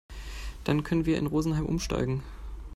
[0.63, 2.23] Dann können wir in Rosenheim umsteigen.